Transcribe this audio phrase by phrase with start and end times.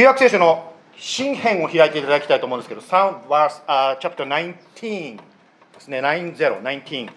[0.00, 5.20] 旧約聖書の新編を開いていただきたいと思うんですけど、3 verse、uh, chapter 19で
[5.78, 7.10] すね、90、19。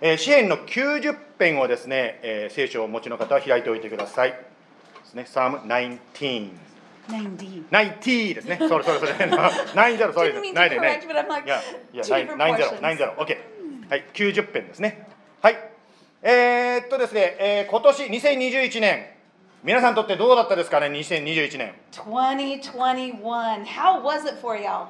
[0.00, 4.30] えー、詩編の90編をですね、えー、聖書をお持ちの方は開いておいてください。
[4.30, 4.38] で
[5.04, 6.50] すね、Psalm 19。
[7.08, 7.68] 90.
[7.70, 8.56] 90ですね。
[8.68, 9.12] それそれそれ。
[9.14, 11.08] 90、それ Didn't mean ない to でね correct,。
[11.08, 11.60] but I'm like, いや、
[11.92, 12.98] いや、two ない different 90、portions.
[12.98, 13.36] 90、OK。
[13.90, 15.08] はい、90編ですね。
[15.42, 15.56] はい。
[16.22, 19.17] えー、っとですね、えー、今年2021年、
[19.64, 21.74] 皆さんにとってどうだったですかね、2021年。
[21.90, 23.64] 2021.
[23.64, 24.86] How was it for y'all?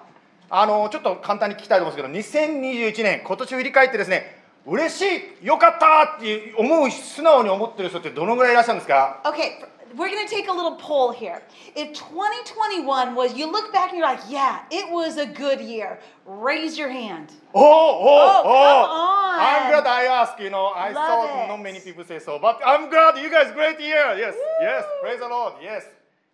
[0.50, 4.36] あの、ちょっと簡単に聞きたいと思うんですけど、2021年、今年振り返ってですね、
[4.66, 5.02] 嬉し
[5.42, 9.66] い、よかったって思う、素直に思ってる人ってどのぐらいいらっしゃるんですか？Okay,
[9.97, 11.42] we're going to take a little poll here.
[11.74, 15.98] If 2021 was, you look back and you're like, yeah, it was a good year,
[16.27, 17.33] raise your hand.
[17.55, 18.87] Oh, oh, oh.
[18.88, 19.19] oh.
[19.41, 20.41] I'm glad I asked.
[20.41, 21.48] You know, I Love thought it.
[21.48, 24.14] not many people say so, but I'm glad you guys, great year.
[24.16, 24.42] Yes, Woo.
[24.61, 25.55] yes, praise the Lord.
[25.62, 25.84] Yes,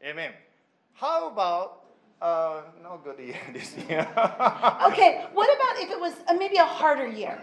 [0.02, 0.32] amen.
[0.94, 1.84] How about
[2.22, 4.00] uh, no good year this year.
[4.86, 7.40] okay, what about if it was uh, maybe a harder year,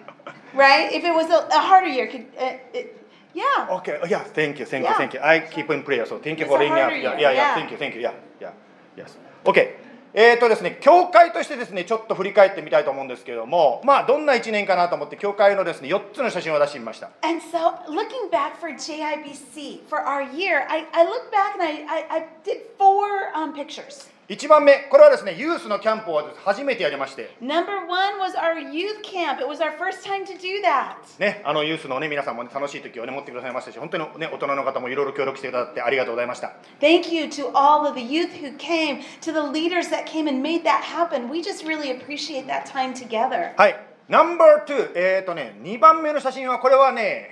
[0.54, 0.92] right?
[0.92, 3.01] If it was a, a harder year, could, uh, it,
[3.34, 3.68] yeah.
[3.70, 4.98] Okay, oh, yeah, thank you, thank you, Yeah.
[4.98, 5.20] thank you.
[5.22, 6.92] I keep in prayer, so thank you for ringing up.
[6.92, 7.56] yeah, yeah, yeah.
[7.56, 8.52] thank you, thank you, yeah, yeah,
[8.98, 9.18] yes.
[9.46, 9.82] Okay.
[10.14, 17.12] えーとですね、教会としてですね、ちょっと振り返ってみたいと思うんですけれども、まあ、どんな1年かなと思って、教会のですね、4つの写真を出してみました。
[17.22, 22.06] And so, looking back for JIBC for our year, I, I look back and I, I,
[22.10, 24.10] I did four um, pictures.
[24.30, 29.42] 1番目、これはですね、ユースのキャンプを初めてやりまして、Number one was our youth camp.
[29.42, 30.96] It was our first time to do that.
[31.20, 36.54] ね、あのユースの、ね、皆さんも、ね、楽しい時を、ね、持ってくださいましたし、本当に、ね、大人の方もいろいろ協力してくださってありがとうございました。
[36.80, 40.64] Thank you to all of the youth who came, to the leaders that came and made
[40.64, 41.30] that happen.
[41.30, 43.54] We just really appreciate that time together.
[43.58, 43.76] はい、
[44.08, 47.30] ナンバー2、えっ、ー、とね、2番目の写真は、これはね、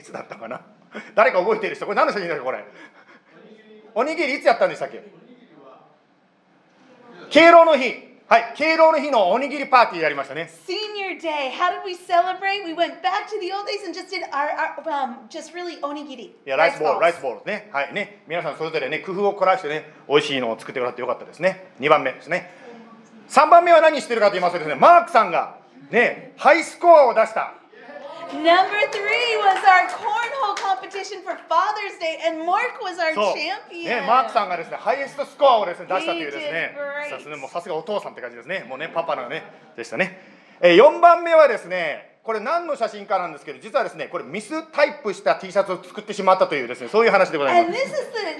[0.00, 0.60] いつだったかな、
[1.14, 2.62] 誰か覚えてる人、これ何の写真ですか、これ。
[3.94, 5.21] おにぎりいつやったんでしたっけ
[7.32, 7.94] 敬老の日、
[8.28, 10.50] はい、敬老の日のおにぎりパーティーやりましたね。
[10.68, 12.62] Senior day, how did we celebrate?
[12.62, 15.80] We went back to the old days and just did our, our um, just really
[15.80, 16.24] onigiri.
[16.24, 17.70] いやライスボール.ライスボールね。
[17.72, 18.22] はいね。
[18.28, 21.72] 皆さんそれぞれね、工夫を凝らしてね、美味しいのを作ってもらってよかったですね。
[21.80, 22.50] 2番目ですね。
[23.30, 25.56] 3番目は何してるかと言いますとですね、マークさんが
[25.90, 27.54] ね、ハイスコアを出した。
[28.32, 34.00] Number three was our cornhole competition for Father's Day, and Mark was our そう、champion.
[34.00, 38.64] ね、マークさんがですね、ハイエストスコアをですね、出したというですね He did great.、さすがもうさすがお父さんって感じですね。
[38.66, 39.42] もうね、パパのね、
[39.76, 40.18] でしたね。
[40.60, 47.84] えー、4番目はですね、これ何の写真かなんですけど、実はですね、これミスタイプした T シャツを作ってしまったというですね、そういう話でござい And ま this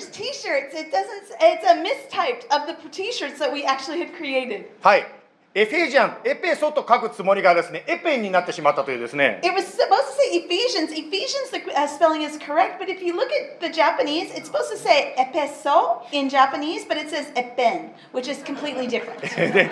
[0.00, 0.72] is the T-shirts.
[0.72, 1.28] It doesn't.
[1.40, 4.66] It's a mistyped of the T-shirts that we actually had created.
[4.80, 4.86] す。
[4.86, 5.21] はい。
[5.54, 10.92] エフェジアン、エペソと書くつもりがですね、エペンになってしまったというですね、It was supposed to say Ephesians.
[10.92, 14.72] Ephesians, the uh, spelling is correct, but if you look at the Japanese, it's supposed
[14.72, 19.20] to say epeso in Japanese, but it says epen, which is completely different.
[19.52, 19.70] で、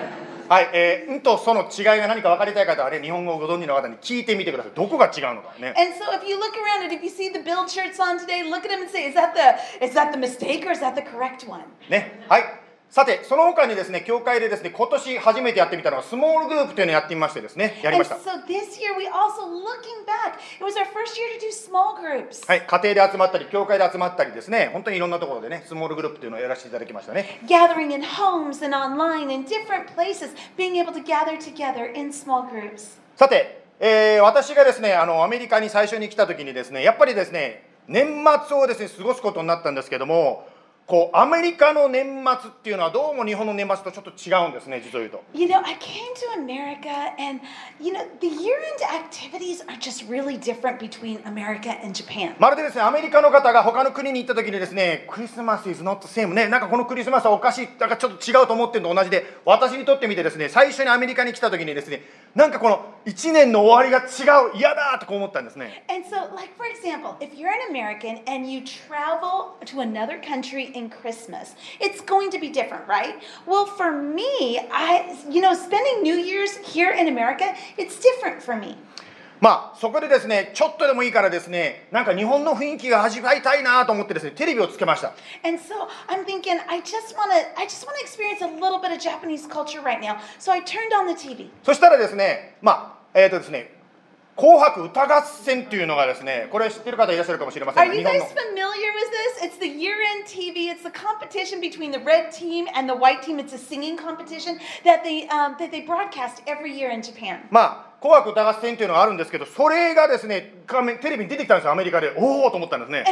[0.51, 4.73] はい、えー、んとその違いが何か分かりたい方はね、日本語をご存知の方に聞いてみてください。
[4.75, 5.73] どこが違うのかね。
[5.79, 8.67] And so if you look around and if you see the build shirts on today, look
[8.67, 11.01] at them and say, is that the is that the mistake or is that the
[11.01, 11.63] correct one?
[11.89, 12.61] ね、はい。
[12.91, 18.17] さて、その他にですね、教会でですね、今年初めてやってみたのは、スモールグループというのをやってみましてですね、やりました。
[18.17, 22.45] so this year we also looking back, it was our first year to do small groups.
[22.49, 27.41] はい、家庭で集まったり、教会で集まったりですね、本当にいろんなところでね、スモールグループというのをやらせていただきましたね。
[27.47, 32.99] Gathering in homes and online in different places, being able to gather together in small groups.
[33.15, 40.50] さて、えー私がですね、あのアメリカに最初に来た時にですね、やっぱりですね、年末をですね、過ごすことになったんですけども、
[40.91, 42.05] こうアメリカの年
[42.43, 45.23] 末っていうのはどうも日本の年末とちょっと違うんですね、実を言うと。
[45.33, 47.41] You know, I came to America and,
[47.81, 52.35] you know, the year end activities are just really different between America and Japan.
[52.41, 62.03] まるでですね、アメリカの方が他の国に行った時にですね、クリスマス is not the same ね、なんかこのクリスマスはおかしい、なんかちょっと違うと思ってるのと同じで、私にとってみてですね、最初にアメリカに来た時にですね、
[62.36, 65.86] なんかこの1年の終わりが違う、嫌だとこう思ったんですね。
[65.88, 70.72] And so, like for example, if you're an American and you travel to another country
[70.76, 73.16] in Christmas, it's going to be different, right?
[73.48, 78.58] Well, for me, I, you know, spending New Year's here in America, it's different for
[78.58, 78.76] me.
[79.41, 85.15] まあそこでですね、ちょっとでもいいからですね、なんか日本の雰囲気が味わいたいなと思ってですね、テレビをつけました。
[85.45, 85.75] And so
[86.09, 88.99] I'm thinking, I just want to, I just want to experience a little bit of
[88.99, 90.19] Japanese culture right now.
[90.39, 91.49] So I turned on the TV.
[91.65, 93.81] そしたらですね、まあ、えっ、とですね、
[94.37, 98.25] 紅白歌合戦っていうのがですね、これ知ってる方いらっしゃるかもしれませ Are んが、you guys の。
[98.27, 99.11] familiar with
[99.41, 99.53] this?
[99.53, 100.71] It's the year-end TV.
[100.71, 103.39] It's the competition between the red team and the white team.
[103.39, 107.41] It's a singing competition that they um, that they broadcast every year in Japan.
[107.51, 112.15] まあ紅白歌合戦というのがあるんですけど、それがですね、画面テレビに出てきたんです、アメリカで。
[112.17, 113.05] おおと思ったんですね。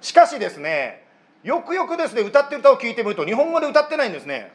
[0.00, 1.06] しかしですね、
[1.44, 4.52] よくよくですね、歌って歌を聞いてみると、日本語で歌ってないんですね。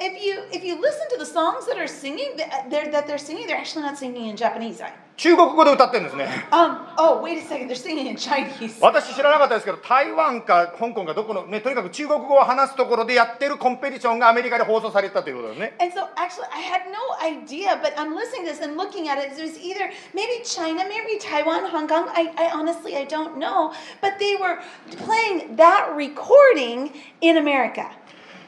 [0.00, 3.18] if you if you listen to the songs that are singing that they're, that they're
[3.18, 4.80] singing, they're actually not singing in Japanese.
[4.80, 4.92] Right?
[5.16, 6.26] 中国語で歌ってるんですね。
[6.50, 8.80] Um, oh, wait a second, they're singing in Chinese.
[8.80, 15.76] 私知らなかったですけど、台湾か香港かどこの、ね、とにかく中国語を話すところでやってるコンペティションがアメリカで放送されてたということですね。
[15.78, 19.18] And so actually, I had no idea, but I'm listening to this and looking at
[19.18, 19.38] it.
[19.38, 22.08] It was either maybe China, maybe Taiwan, Hong Kong.
[22.08, 23.72] I, I honestly, I don't know.
[24.00, 24.58] But they were
[25.06, 26.90] playing that recording
[27.20, 27.86] in America.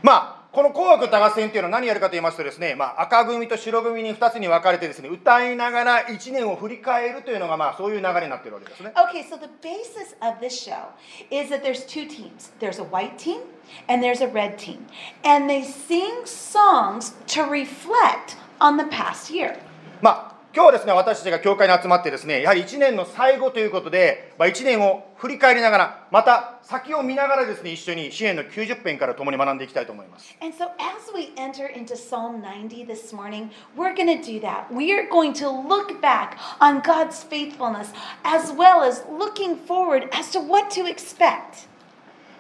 [0.03, 10.90] まあ この紅白歌合戦っていうのは何やるかと言いますとですね、まあ、赤組と白組に2つに分かれてですね歌いながら1年を振り返るというのがまあそういう流れになってるわけですね Okay, so the basis of this show
[11.30, 12.52] is that there's two teams.
[12.60, 13.40] There's a white team
[13.88, 14.86] and there's a red team.
[15.24, 19.58] And they sing songs to reflect on the past year.
[20.02, 34.42] まあ今日はですね私たちが教会に集まってですねやはり1年の最後ということで、まあ、1年を振り返りながらまた先を見ながらですね一緒に支援の90編から共に学んでいきたいと思います And so, as we enter into Psalm 90 this morning, we're going to do
[34.42, 34.66] that.
[34.74, 37.94] We are going to look back on God's faithfulness
[38.24, 41.68] as well as looking forward as to what to expect.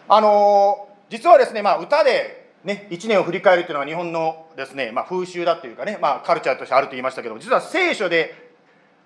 [0.09, 8.51] あのー実はですね、まあ、歌で、ね、1年を振り返るというのは日本のですね、まあ、風習だというかね、まあ、カルチャーとしてあると言いましたけど実は聖書で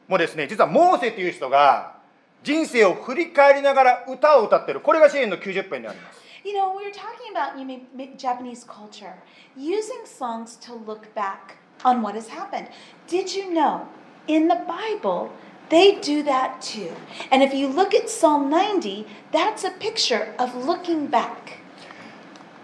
[0.07, 1.95] もですね実はモーセという人が
[2.43, 9.15] 人生を振り返りながら歌を歌ってるこれが支援の90編であります You know, we were talking about you may, may- Japanese culture
[9.57, 12.67] using songs to look back on what has happened.
[13.07, 13.87] Did you know
[14.27, 15.31] in the Bible
[15.69, 16.91] they do that too?
[17.31, 21.61] And if you look at Psalm 90, that's a picture of looking back.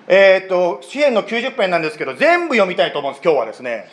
[0.08, 3.88] えー、と詩篇の90編なんですけど、全部読みたいと思うんです、今日はですね。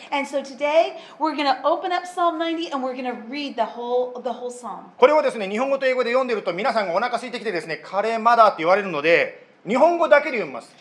[4.97, 10.73] これをですね日本語と英語で読んでいると、皆さんがお腹空いてきて、ですねカレーマダって言われるので、日本語だけで読みます。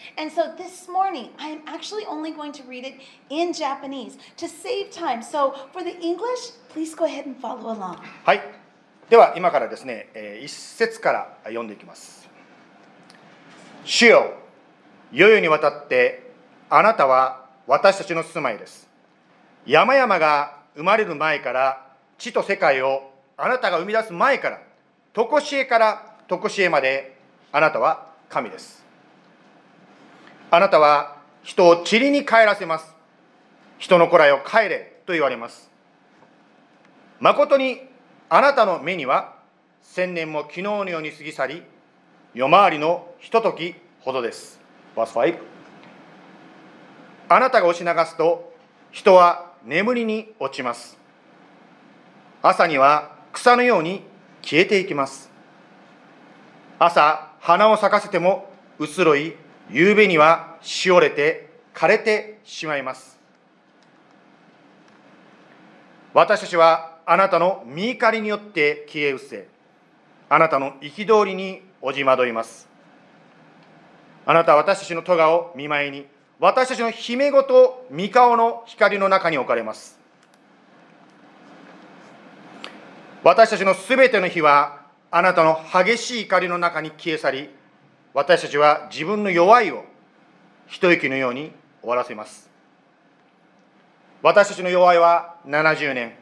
[8.25, 8.41] はい
[9.11, 12.29] では、今からですね、えー、一節から読んでいきます。
[15.11, 16.31] 世々にわたって
[16.69, 18.89] あなたは私たちの住まいです。
[19.67, 21.87] 山々が生まれる前から
[22.19, 24.61] 地と世界をあなたが生み出す前から
[25.15, 27.17] 常しえから常しえまで
[27.53, 28.85] あなたは神です。
[30.51, 32.95] あなたは人を塵に帰らせます。
[33.79, 35.71] 人の子らよ帰れと言われます。
[37.21, 37.81] 誠に
[38.29, 39.37] あなたの目には
[39.83, 41.63] 千年も昨日のように過ぎ去り
[42.35, 44.61] 夜回りのひとときほどです。
[44.99, 45.39] Verse 5
[47.29, 48.53] あなたが押し流すと
[48.91, 50.99] 人は眠りに落ちます。
[52.43, 54.03] 朝には草のように
[54.43, 55.31] 消えていきます。
[56.79, 58.51] 朝花を咲かせても
[58.81, 59.35] 移ろい
[59.71, 63.19] 夕べにはしおれて枯れてしまいます。
[66.15, 69.49] 私たちはあなたの見怒りによって消え失せ
[70.29, 72.69] あなたの憤りにおじまどいます
[74.29, 76.07] あなたは私たちの咎を見舞いに
[76.39, 79.99] 私たちの姫ごと御顔の光の中に置かれます。
[83.25, 87.49] 私たちのすべての日はあなたの激しい怒りの中に消え去り
[88.13, 89.87] 私たちは自分の弱いを
[90.67, 92.51] 一息のように終わらせます。
[94.21, 96.13] 私たちの弱いは70年。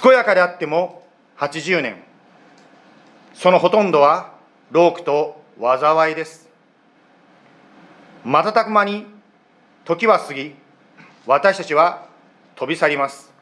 [0.00, 1.02] 健やかであっても
[1.38, 1.96] 80年。
[3.34, 4.34] そのほとんどは
[4.70, 6.43] 労苦と災いです。
[8.24, 9.06] 瞬く間に
[9.84, 10.54] 時は過ぎ
[11.26, 12.06] 私たちは
[12.56, 13.32] 飛び去ります。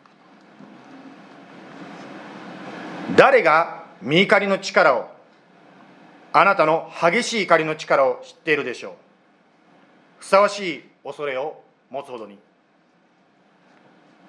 [3.17, 5.09] 誰が御怒りの力を
[6.33, 8.93] あなたの激しい怒りの力を知っているでしょう。
[10.19, 12.39] ふさわしい恐れを持つほどに。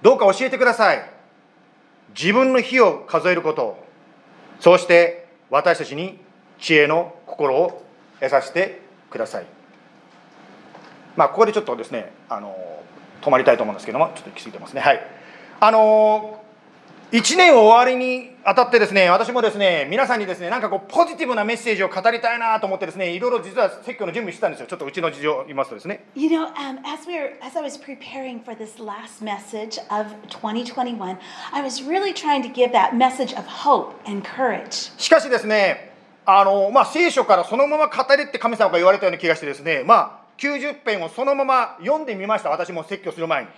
[0.03, 1.10] どうか教えてください。
[2.15, 3.88] 自分の日を数えることを。
[4.60, 6.19] そうして私たちに
[6.60, 7.83] 知恵の心を
[8.19, 9.62] 得させてください。
[11.15, 12.55] まあここでちょっとですねあの
[13.22, 14.82] 止まりたいと思うんですけどもちょっと行き過ぎてますね。
[14.82, 15.01] はい。
[15.60, 16.43] あの
[17.13, 24.67] 1年を終わりにあたってですね私もですね皆さんにですねなんかこうポジティブなメッセージを語りたいなと思ってですねいろいろ実は説教の準備してたんですよ。
[24.67, 26.05] ちょっとうちの事情を言いますとですね。
[26.15, 31.17] You know, um, as we were, as I was preparing for this last message of 2021,
[31.51, 34.91] I was really trying to give that message of hope and courage.
[34.98, 35.93] しかしですね
[36.25, 43.50] あのまあ、聖書からそのまま語れって神様が言われたような気がしてですね、まあ、90編をそのまま読んでみました、私も説教する前に。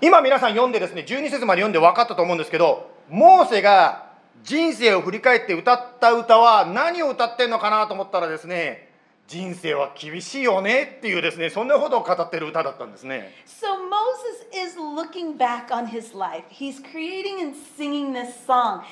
[0.00, 4.12] 今、皆さん読んでですね、12節まで読んで分かったと思うんですけど、モーセが
[4.42, 8.90] 人生を振り返って歌った歌は何を歌ってんのかなと思ったらですね、
[9.26, 13.32] 人生は厳しいよねっていうですね、そんなことを語ってる歌だったんですね。
[13.46, 16.44] So Moses is looking back on his life.
[16.50, 18.82] He's creating and singing this song.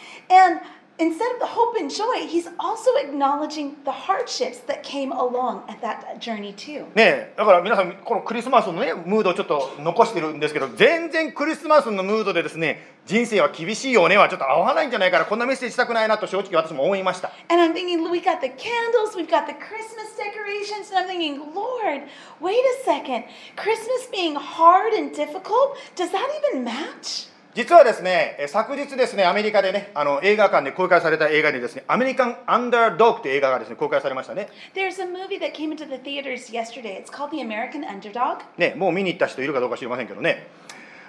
[1.02, 5.80] instead of the hope and joy, he's also acknowledging the hardships that came along at
[5.82, 6.86] that journey too.
[6.96, 21.08] ねえだから皆さんこのクリスマスのねムードをちょっと残してるんですけど全然クリスマスのムードでですね人生は厳しいよねはちょっと合わないんじゃないかなこんなメッセージしたくないなと正直私も思いました And I'm thinking, we got the candles, we've got the Christmas decorations, and I'm
[21.08, 22.04] thinking, Lord,
[22.42, 23.26] wait a second.
[23.56, 27.28] Christmas being hard and difficult, does that even match?
[27.55, 36.97] 実はですねえ昨日ですねアメリカでねあの映画館で公開された映画にですねアメリカン・アンダードッグという映画がですね公開されましたね There's a movie that came into the theaters yesterday.
[36.99, 38.39] It's called The American Underdog.
[38.57, 40.47] ねもう見に行った人いるかどうか知りませんけどね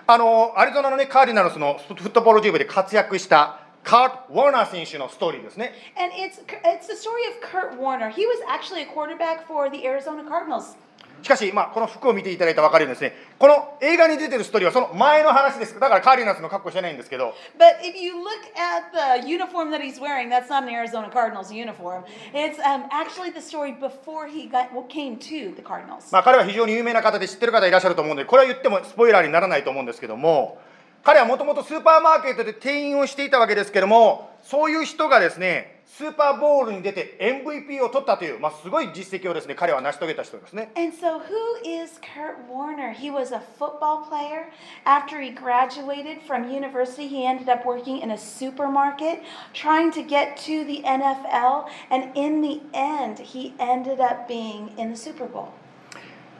[0.05, 8.09] あのアリゾナのねカーディナルスのフットボールチームで活躍したカート・ウォーナー選手のストーリーですね And it's it's the story of Kurt Warner.
[8.09, 10.75] He was actually a quarterback for the Arizona Cardinals.
[11.23, 18.27] しかし、まあ、この服を見ていただいたら分かるようにですねこの映画に出てるストーリーはその前の話ですだからカーディナルスの格好してないんですけど But if you look
[18.59, 18.91] at
[19.23, 22.03] the uniform that he's wearing, that's not an Arizona Cardinals uniform.
[22.33, 26.11] It's um, actually the story before he got came to the Cardinals.
[26.11, 30.59] まあ、彼は非常に有名な方で知ってる方いらっしゃると思うんでこれは言ってもスポイラーにならないと思うんですけども
[31.03, 42.92] 彼はもともとスーパーマーケットで店員をしていたわけですけどもそういう人がですねスーパーボールに出て MVP を取ったという、まあ、すごい実績をですね彼は成し遂げた人ですね And so, who is Kurt Warner?
[42.92, 44.50] He was a football player.
[44.84, 49.22] After he graduated from university, he ended up working in a supermarket,
[49.54, 51.68] trying to get to the NFL.
[51.90, 55.52] And in the end, he ended up being in the Super Bowl.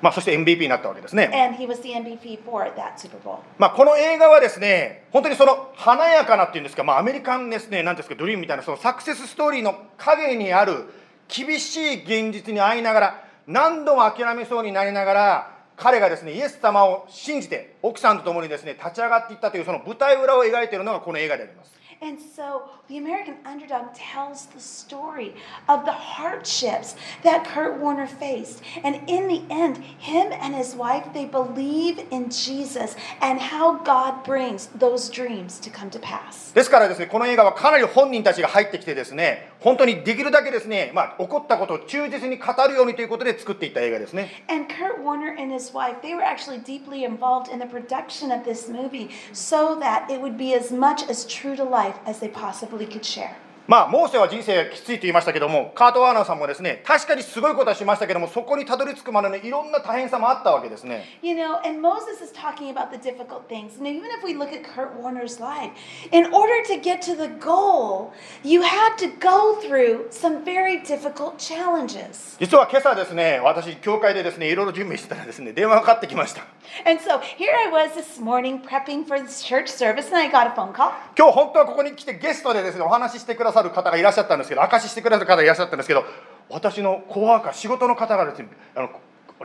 [0.03, 3.37] まあ、そして MVP になったわけですね、And he was the MVP for that Super Bowl.
[3.57, 10.89] まあ、この映画はですね本当にその華やかなっていうんですか、まあ、アメリカンですねなんていうんですかドリームみたいなそのサクセスストーリーの陰にある
[11.29, 25.34] 厳しい現実に遭いながら何度も諦めそうになりながら彼がですねイエス様を信じて奥さんと共にですね立ち上がっていったというその舞台裏を描いているのがこの映画であります And so the American underdog tells the story
[25.68, 28.62] of the hardships that Kurt Warner faced.
[28.84, 34.22] And in the end, him and his wife, they believe in Jesus and how God
[34.22, 36.52] brings those dreams to come to pass.
[36.54, 47.65] ですからですねこの映画はかなり本人たちが入ってきてですね 本当にできるだけですね、まあ、起こったことを忠実に語るようにということで作っていった映画ですね And Kurt Warner and his wife, they were actually deeply involved in the
[47.65, 51.95] production of this movie so that it would be as much as true to life
[52.05, 53.37] as they possibly could share.
[53.65, 61.05] まあ、モーセは人生きついと言いましたけども、カート・ワーナーさんもですね、確かにすごいことはしましたけども、そこにたどり着くまでのいろんな大変さもあったわけですね。
[61.21, 63.77] You know, and Moses is talking about the difficult things.
[63.77, 65.71] And even if we look at Kurt Warner's life,
[66.11, 68.11] in order to get to the goal,
[68.43, 72.35] you had to go through some very difficult challenges.
[72.41, 76.41] 実は今朝ですね、私、教会でですね、いろいろ準備してたらですね、電話がかかってきました。
[76.85, 80.53] And so here I was this morning prepping for this church service, and I got a
[80.53, 80.91] phone call.
[81.17, 86.05] 今日本当はここに来てゲストでですね、お話ししてくださる方がいらっしゃったんですけど、証ししてくださる方がいらっしゃったんですけど、
[86.49, 88.89] 私のコワーカー、仕事の方がですね、あの、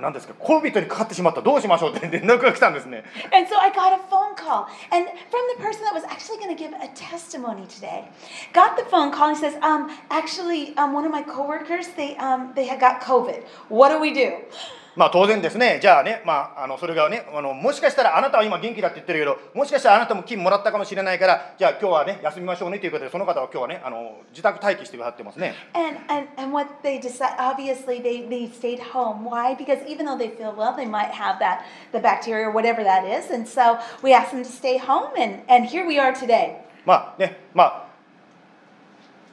[0.01, 3.05] なんですか、コビットにかかってしまった、どうしましょうって連絡が来たんですね。
[3.33, 6.59] And so I got a phone call, and from the person that was actually going to
[6.59, 8.09] give a testimony today,
[8.53, 12.53] got the phone call and says, um, actually, um, one of my coworkers, they, um,
[12.55, 13.43] they had got COVID.
[13.69, 14.39] What do we do?
[14.97, 25.55] まあ当然ですね、じゃあね、まあ、あのそれがねあの、もしかしたらあなたは今元気だって言ってるけど、もしかしたらあなたも金もらったかもしれないから、じゃあ今日はね、休みましょうねということで、その方は今日はね、あの自宅待機してくださってますね。
[25.75, 29.25] And, and, and what they decided, obviously, they, they stayed home.
[29.25, 29.55] Why?
[29.55, 33.05] Because even though they feel well, they might have that, the bacteria or whatever that
[33.05, 33.33] is.
[33.33, 36.57] And so we asked them to stay home, and, and here we are today.
[36.85, 37.89] まあね、まあ、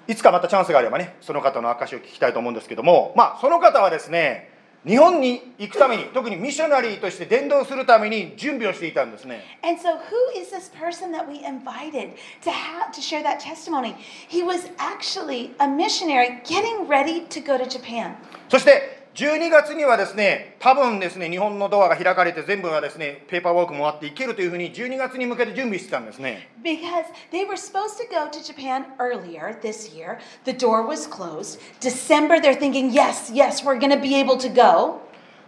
[0.07, 4.54] いつかまたチャンスがあればね、その方の証を聞きたいと思うんですけども、まあ、その方はですね、
[4.85, 9.41] 日本に行くために、特にミッショナリーとして伝道するために準備をしていたんですね。
[9.63, 12.13] And so, who is this person that we invited
[12.43, 13.95] to have to share that testimony?
[14.29, 18.15] He was actually a missionary getting ready to go to Japan.
[18.47, 30.19] そして12月にはですね多分ですね日本のドアが開かれて全部がですねペーパーワークもあっていけるというふうに12月に向けて準備してたんですね Because they were supposed to go to Japan earlier this year.
[30.43, 31.61] The door was closed.
[31.79, 34.99] December, they're thinking, yes, yes, we're going to be able to go.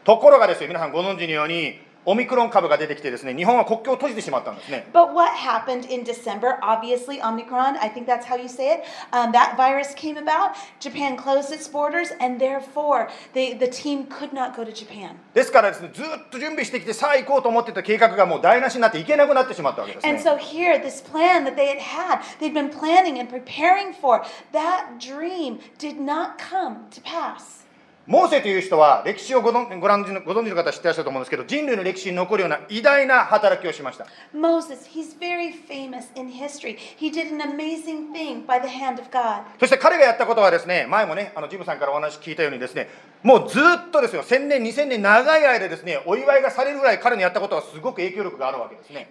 [0.05, 6.57] ところがですよ皆さんご存知のようにオミクロン株が出てきてですね日本は国境を閉じてしまったんですね But what happened in December?
[6.63, 10.55] Obviously, Omicron, I think that's how you say it, um, that virus came about.
[10.79, 15.17] Japan closed its borders, and therefore they, the team could not go to Japan.
[15.33, 23.29] ですからですねずっと準備してきてさあ行こうと思ってた計画がもう台無しになって行けなくなってしまったわけです And ね so here, this plan that they had had, they'd been planning and
[23.29, 24.23] preparing for,
[24.53, 27.66] that dream did not come to pass.
[28.07, 34.07] モーセという人は、歴史をご,どご,存知の方、知ってらっしゃると思うんですけど、人類の歴史に残るような偉大な働きをしました。
[39.59, 42.87] そして彼がやったことはですね、前もね、あのジムさんからお話聞いたようにですね、
[43.23, 49.09] もうずっとですよ、1000年、2000年、長い間ですね、お祝いがされるぐらい彼にやったことはすごく影響力があるわけですね。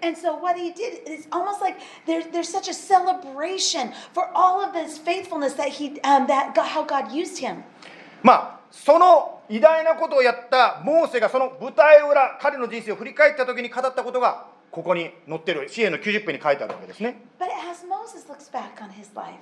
[8.23, 19.39] まあその偉大なことをやったモーセがその舞台裏彼の人生を振り返った時に語ったことがここに載ってる支援の90編に書いてあるわけですね But as Moses looks back on his life,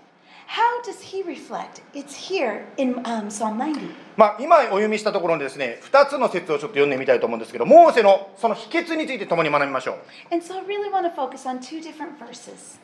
[0.47, 1.83] how does he reflect?
[1.93, 3.91] It's here in um, Psalm 90.
[4.17, 9.95] まあ、今お読みしたところにですね2つの説をちょっと読んでみたいと思うんですけどモーセのその秘訣について共に学びましょ
[10.31, 12.79] う、And so I really want to focus on two different verses.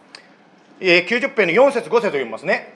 [0.80, 2.74] えー90編の4節5節を読みますね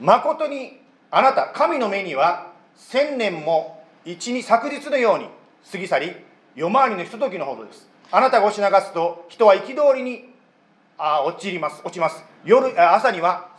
[0.00, 5.28] 誠にあなた神の目には千年も一に昨日のように
[5.70, 6.12] 過ぎ去り
[6.54, 10.34] 夜回りのひとときのほどですあなたが押し流すと人は憤りに
[10.98, 13.50] あー落ちります落ちます夜あ朝には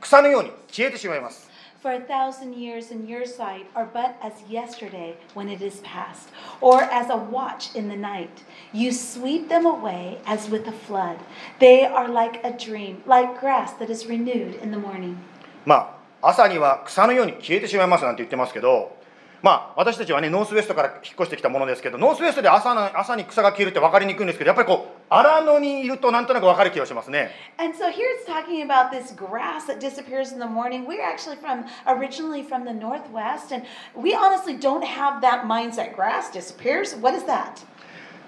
[0.00, 1.48] 草のように消えてしまいます
[1.80, 6.28] For a thousand years in your sight are but as yesterday when it is past,
[6.60, 8.42] or as a watch in the night.
[8.72, 11.18] You sweep them away as with a flood.
[11.60, 15.18] They are like a dream, like grass that is renewed in the morning.
[15.64, 18.96] まあ朝には草のように消えてしまいますなんて言ってますけど
[19.40, 30.86] まあ私たちはねノースウェストから引っ越してきたものですけどノースウェストで朝の朝に草が消えるって分かりにくいんですけどやっぱりこう荒野にいるとなんとなく分かる気がしますね And so here it's talking about this grass that disappears in the morning.
[30.86, 35.94] We're actually from originally from the northwest, and we honestly don't have that mindset.
[35.94, 36.96] Grass disappears.
[36.96, 37.64] What is that?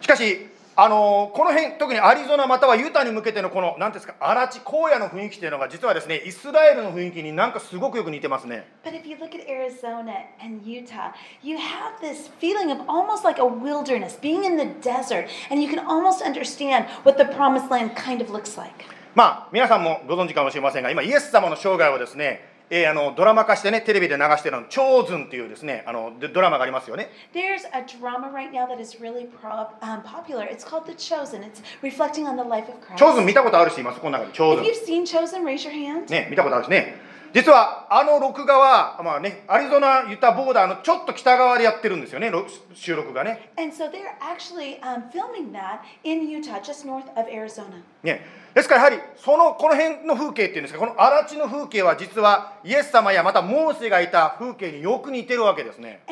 [0.00, 13.24] しかしあのこの辺特にアリゾナまたはユタに向けてのこの何ですか荒地荒野の雰囲気というのが実はですねイスラエルの雰囲気になんかすごくよく似てますね But if you look at Arizona and Utah, you have this feeling of almost
[13.24, 17.70] like a wilderness, being in the desert, and you can almost understand what the promised
[17.70, 18.86] land kind of looks like.
[19.14, 30.44] まあ皆さんもご存知かもしれませんが今イエス様の生涯をですねえーあのドラマ化してねテレビで流してるの「チョーズン」っていうですねあのドドラマがありますよね There's a drama right now that is really pro- um, popular.
[30.48, 31.42] It's called The Chosen.
[31.42, 33.26] It's reflecting on the life of チョーズン Christ.
[33.26, 36.08] 見たことある人いますこの中にチョー If ズン you've seen Chosen, raise your hand.
[36.10, 36.94] ね見たことあるしね
[37.32, 47.82] 実はあの録画は、まあね、アリゾナ・ユタボーダーのちょっと北側でやってるんですよねろ収録がね And so they're actually um, filming that in Utah, just north of Arizona.
[48.02, 48.24] ね
[48.54, 56.02] ですからやはり、そのこの辺の風景っていうんですか、この荒地の風景は実はイエス様やまたモーセがいた風景によく似てるわけですね。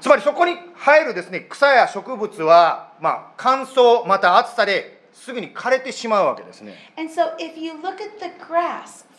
[0.00, 6.74] つまりそこに入るですね草や植物は、まあ、乾燥、また暑さですぐに枯れてしまうわけですね。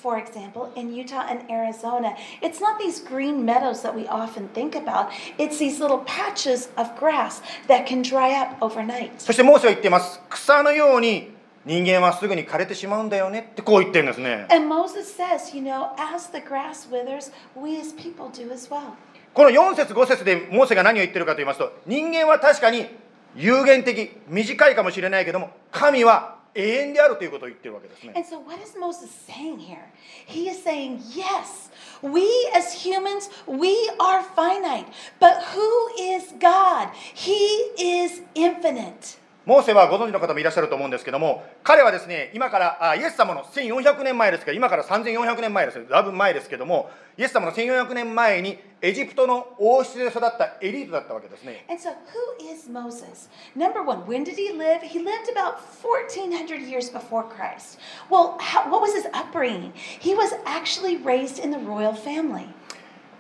[0.03, 4.75] For example, in Utah and Arizona, it's not these green meadows that we often think
[4.75, 5.09] about.
[5.37, 9.11] It's these little patches of grass that can dry up overnight.
[9.17, 11.31] そしてモーセは言っています草のように
[11.65, 18.95] 人間はすぐに枯れてしまうんだよねってこう言ってるんですね And Moses says, you know, as the grass withers, we as people do as well.
[19.33, 22.87] この4節5節でモーセが何を言ってるかと言いますと人間は確かに
[23.35, 29.84] 有限的短いかもしれないけども神は永遠であるということを言ってるわけですね And so, what is Moses saying here?
[30.26, 31.70] He is saying, yes,
[32.02, 34.86] we as humans, we are finite,
[35.20, 36.90] but who is God?
[37.14, 37.34] He
[37.78, 39.18] is infinite.
[39.45, 53.29] モーセはご存知の方もいらっしゃると思うんですけども彼はですね今からあイエス様の1400年前ですけど今から3400年前ですだいぶ前ですけどもイエス様の1400年前にエジプトの王室で育ったエリートだったわけですね And so, who is Moses?
[53.55, 54.81] Number one, when did he live?
[54.81, 57.79] He lived about 1400 years before Christ.
[58.09, 59.73] Well, how, what was his upbringing?
[59.75, 62.47] He was actually raised in the royal family.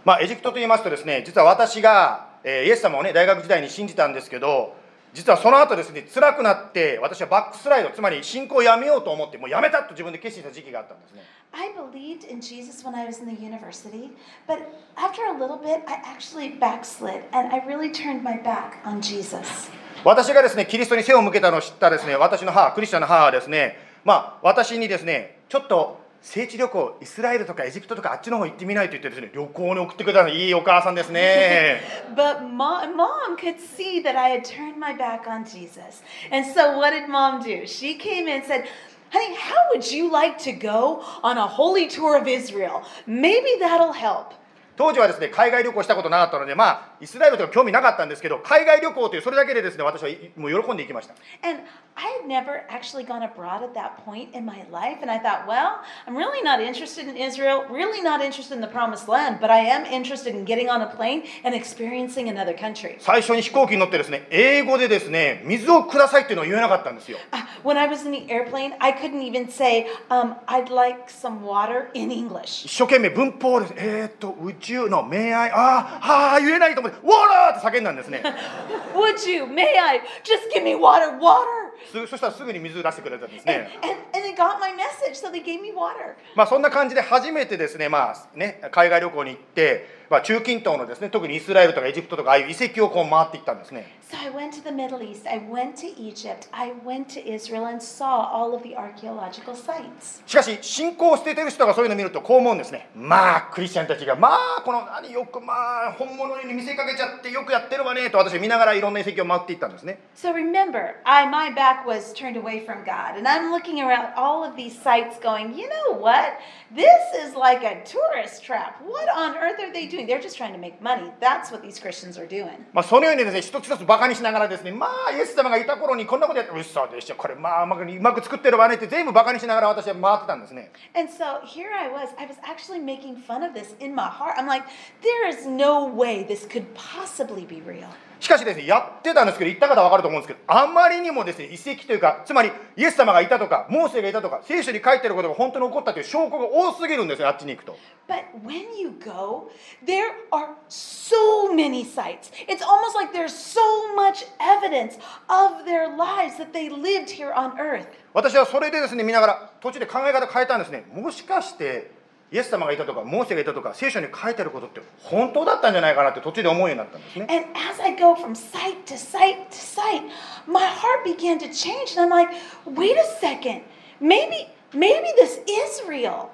[0.05, 4.75] まあエジプトと言いますとですね実は私が、えーイエス様をね大学時代に信じたんですけど
[5.13, 11.21] 実はその後ですね辛くなって私はバックスライドつまり信仰をやめようと思ってもうやめたと自分で決心した時期があったんですね
[11.51, 14.09] I believed in Jesus when I was in the university,
[14.47, 14.57] but
[14.95, 19.69] after a little bit, I actually backslid and I really turned my back on Jesus.
[20.03, 31.80] 私がですねキリストに背を向けたのを知ったですね私の母クリスチャンの母はですねまあ私にですねちょっと聖地旅行イスラエルとかエジプトとかあっちの方行ってみないと言ってですね旅行に送ってくれたのいいお母さんですね
[32.14, 36.02] But mom, mom could see that I had turned my back on Jesus.
[36.30, 37.66] And so what did mom do?
[37.66, 38.64] She came in and said,
[39.10, 42.82] Honey, how would you like to go on a holy tour of Israel?
[43.06, 44.34] Maybe that'll help.
[44.75, 51.13] 当時はですね海外旅行したことなかったのでまあイスラエルとか興味なかったんですけど海外旅行というそれだけでですね私はいもう喜んでいきました
[51.47, 51.61] And
[51.95, 54.97] I had never actually gone abroad at that point in my life.
[55.01, 58.67] And I thought, well, I'm really not interested in Israel, really not interested in the
[58.67, 62.97] promised land, but I am interested in getting on a plane and experiencing another country.
[62.99, 71.09] 最初に飛行機に乗ってですね英語でですね水をくださいっていうのを言えなかったんですよ Uh, When I was in the airplane, I couldn't even say, um, I'd like
[71.09, 72.65] some water in English.
[72.65, 74.29] 一生懸命文法をですねえー、っと
[74.63, 78.23] 宇宙の明愛あーあー言えないと思って「ウォーラー!」って叫んだんですね
[78.95, 79.43] Would you?
[79.45, 79.99] May I?
[80.23, 81.43] Just give me water, water.
[81.91, 86.15] すそしたらすぐに水出してくれたんですね and, and they got my message, so they gave me water.
[86.35, 97.25] まあそんな感じで初めてですねまあね海外旅行に行って、まあ、中近東のですね特にイスラエルとかエジプトとかああいう遺跡をこう回っていったんですね So I went to the Middle East, I went to Egypt, I went to
[97.25, 100.21] Israel and saw all of the archaeological sites.
[100.27, 105.53] しかし信仰を捨ててる人がそういうのを見るとこう思うんですねまあクリスチャンたちがまあこの何よくま
[105.87, 114.43] あ本物に見せかけちゃってよくやってるわねと私は見ながらいろんな遺跡を回っていったんですね So remember, I my back was turned away from God, and I'm looking around all
[114.43, 116.37] of these sites going, you know what?
[116.73, 116.87] This
[117.25, 118.81] is like a tourist trap.
[118.85, 120.02] What on earth are they doing?
[120.02, 121.10] They're just trying to make money.
[121.20, 122.66] That's what these Christians are doing.
[122.72, 134.08] まあそのようにですね一つ一つバカにしながらですねまあイエス様がいた頃にこんなことやって嘘でしょこれまあうまくうまく作ってるわねって全部バカにしながら私は回ってたんですね And so here I was, I was actually making fun of this in my
[134.08, 134.34] heart.
[134.36, 134.64] I'm like,
[135.02, 137.88] there is no way this could possibly be real.
[138.23, 147.75] しかしですねやってたんですけど言った方は分かると思うんですけどあまりにもですね遺跡というかつまりイエス様がいたとかモーセがいたとか聖書に書いてることが本当に起こったという証拠が多すぎるんですよあっちに行くと
[148.07, 149.49] But when you go,
[149.85, 152.31] there are so many sites.
[152.47, 153.61] It's almost like there's so
[153.95, 154.97] much evidence
[155.29, 157.87] of their lives that they lived here on earth.
[158.13, 162.02] 私はそれでですね見ながら途中で考え方変えたんですねもしかして
[162.33, 170.01] イエス様がいたとかモーセがいたとか聖書に書いてあることって本当だったんじゃないかなって途中で思うようになったんですね And as I go from site to site to site,
[170.47, 171.95] my heart began to change.
[171.95, 172.33] And I'm like,
[172.65, 173.61] wait a second,
[174.01, 176.29] maybe, maybe this is real.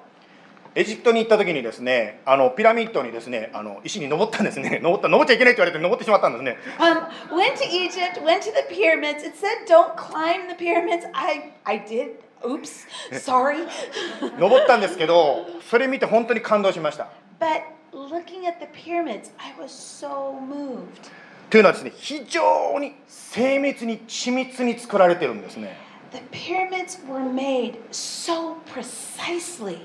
[0.74, 9.24] エジプトに行った時にですねあのピラミッドにですねあの石に登ったんですね登った登っちゃいけないって言われて登ってしまったんですね Um, went to Egypt, went to the pyramids.
[9.24, 11.04] It said don't climb the pyramids.
[11.12, 12.29] I, I did.
[12.42, 13.66] Oops, sorry.
[14.38, 21.10] 登ったんですけどそれ見て本当に感動しました But looking at the pyramids, I was so moved.
[21.50, 25.76] というのはですね非常に精密に緻密に作られてるんですね
[26.12, 29.78] The pyramids were made so precisely.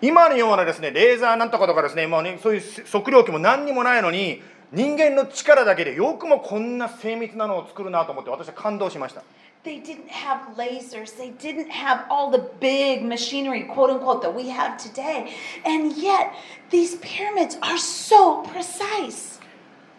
[0.00, 9.22] 今のようなですねレーザーなんとかとかですねもうねそういう測量器も何にもないのに人間の力だけでよくもこんな精密なのを作るなと思って私は感動しました
[9.67, 11.15] They didn't have lasers.
[11.15, 15.33] They didn't have all the big machinery, quote unquote, that we have today.
[15.65, 16.33] And yet,
[16.69, 19.39] these pyramids are so precise.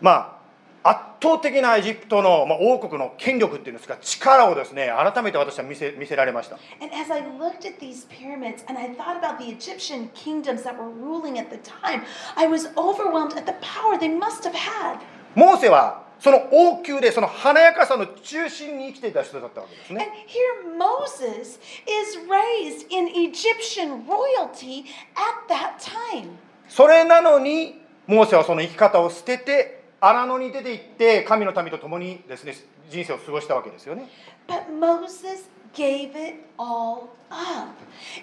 [0.01, 0.39] ま
[0.83, 10.77] あ圧倒的なエジプトの、まあ、王国の権力っていうんですか力をですね改めて私は見せ見せられました And as I looked at these pyramids and I thought about the Egyptian kingdoms that
[10.77, 12.03] were ruling at the time,
[12.37, 14.99] I was overwhelmed at the power they must have had.
[15.36, 26.32] モーセはその王宮でその華やかさの中心に生きていた人だったわけです And ね here Moses is raised in Egyptian royalty at that time.
[26.68, 32.54] それなのにモーセはその生き方を捨てて荒野に出て行って神の民と共にですね
[32.90, 34.10] 人生を過ごしたわけですよね
[34.48, 37.76] But Moses gave it all up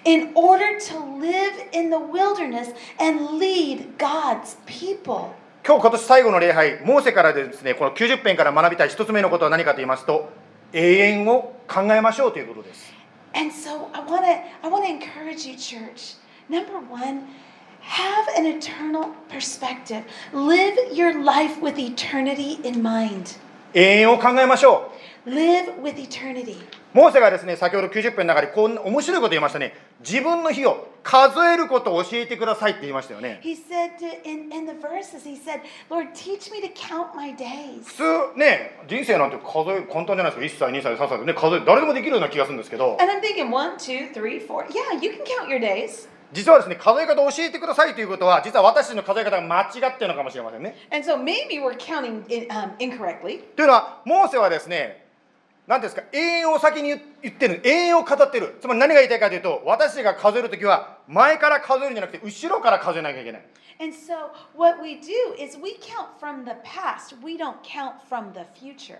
[0.04, 5.30] in order to live in the wilderness and lead God's people.
[5.66, 10.30] 今日今年最後の礼拝モーセからですねこの90編から学びたい一つ目のことは何かと言いますと
[10.72, 12.94] 永遠を考えましょうということです
[13.34, 16.14] And so I want to I want to encourage you church.
[16.48, 17.26] Number 1,
[17.82, 20.04] have an eternal perspective.
[20.32, 23.36] Live your life with eternity in mind.
[23.74, 24.92] 永遠を考えましょ
[25.26, 26.58] Live with eternity.
[26.96, 37.14] うモーセがですね先ほど90編の中でこんな面白いこと言いましたね自分の日を数えることを教えてくださいって言いましたよね He said to, in, in the verses, he said, Lord, teach me to count
[37.14, 37.84] my days.
[37.84, 37.94] 普
[38.32, 44.66] 通ね人生なんて数え簡単じゃないですか1歳2歳3歳でね数え誰でもできるような気がするんですけど And I'm thinking, one, two, three, four.
[44.70, 46.08] Yeah, you can count your days.
[46.32, 53.40] 実はですね数え方を教えてくださいということは実は私たちの数え方が間違ってるのかもしれませんね And so maybe we're counting in, um, incorrectly.
[53.54, 55.05] というのはモーセはですね
[55.66, 56.02] 何ですか？
[56.12, 57.60] 永遠を先に言言ってる。
[57.64, 58.56] 永遠を語ってる。
[58.60, 63.42] つまり何が言いたいかというと私が数える時は前から数えるんじゃなくて後ろから数えなきゃいけない。
[63.78, 68.40] And so, what we do is we count from the past, we don't count from the
[68.58, 68.98] future.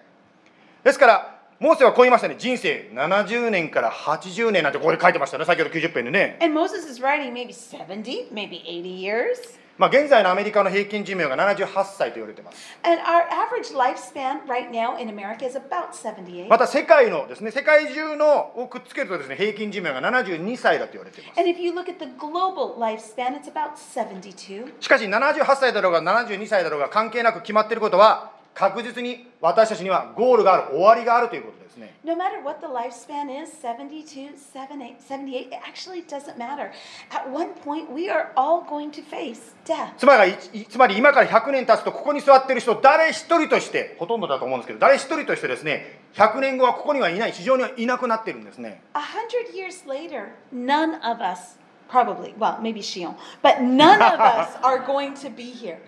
[0.85, 2.35] ですからモーセはこう言いましたね。
[2.37, 5.45] 人生70年から80年なんてここで書いてましたね。
[5.47, 6.37] 先ほど90編でね。
[6.43, 9.59] And Moses is writing maybe 70, maybe 80 years.
[9.79, 16.49] まあ現在のアメリカの平均寿命が78歳と言われています And our average lifespan right now in America is about 78.
[16.49, 24.73] また世界のですね世界中のをくっつけるとですね平均寿命が72歳だと言われています And if you look at the global lifespan, it's about 72.
[24.81, 36.73] しかし78歳だろうが72歳だろうが関係なく決まっていることは確実に私たちにはゴールがある終わりがあるということですね No matter what the lifespan is 72, 78, 78, it actually doesn't matter.
[37.11, 39.93] At one point, we are all going to face death.
[39.99, 51.59] つまりいつまり今から100年経つとここに座っている人誰一人としてほとんどだと思うんですけど誰一人としてですね100年後はここにはいない地上にはいなくなっているんですね A hundred years later, none of us,
[51.91, 55.79] probably, well, maybe Shion, but none of us are going to be here.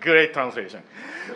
[0.00, 0.80] Great translation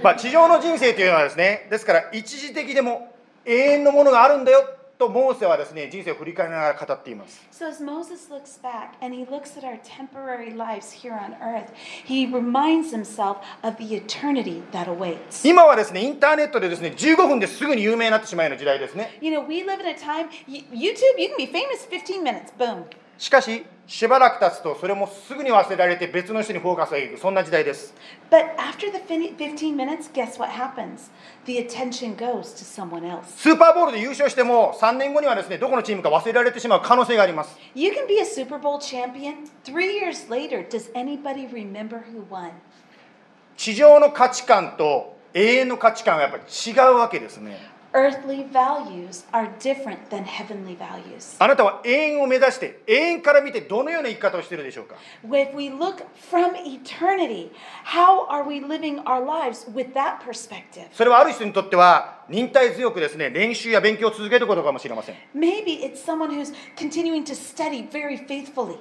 [0.02, 11.34] まあ地上の人生というのはですねですから一時的でも永遠のものがあるんだよとモーセはですね人生を振り返りながら語っています So, as Moses looks back and he looks at our temporary lives here on
[11.42, 11.72] earth,
[12.04, 15.46] he reminds himself of the eternity that awaits.
[15.48, 22.52] 今はですねインターネットでですね15分ですぐに有名になってしまうような時代ですね You know, we live in a time, YouTube, you can be famous 15 minutes,
[22.56, 22.84] boom.
[23.18, 27.94] しかししばらく経つとそれもすぐに忘れられて別の人にフォーカスがいくそんな時代です
[28.30, 31.10] But after the fin- 15 minutes, guess what happens?
[31.44, 33.24] The attention goes to someone else.
[33.36, 39.48] スーパーボールで優勝しても3年後にはですねどこのチームか忘れられてしまう可能性があります You can be a Super Bowl champion.
[39.64, 42.50] Three years later, does anybody remember who won?
[43.56, 47.58] 地上の価値観と永遠の価値観はやっぱり違うわけですね
[47.93, 51.35] Earthly values are different than heavenly values.
[51.39, 54.93] あなたは永遠を目指して永遠から見てどのような生き方をしているでしょうか
[55.25, 57.49] If we look from eternity,
[57.85, 60.85] how are we living our lives with that perspective?
[60.91, 68.77] それはある人にとっては忍耐強くですね練習や勉強を続けることかもしれません Maybe it's someone who's continuing to study very faithfully.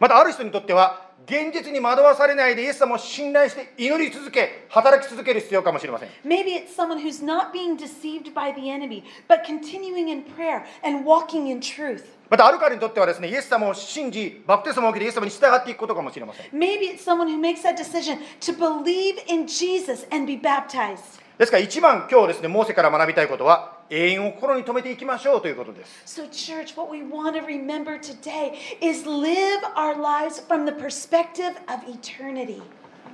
[0.00, 10.64] またある人にとっては現実に惑わされないでイエス様を信頼して祈り続け働き続ける必要かもしれません Maybe it's someone who's not being deceived by the enemy, but continuing in prayer
[10.82, 12.04] and walking in truth.
[12.30, 21.20] またある彼にとってはですねイエス様を信じバプテスマを受けてイエス様に従っていくことかもしれません Maybe it's someone who makes that decision to believe in Jesus and be baptized.
[21.40, 30.72] ですから一番今日ですねモーセから学びたいことは永遠を心に留めていきましょうということです So, church, what we want to remember today is live our lives from the
[30.72, 32.60] perspective of eternity.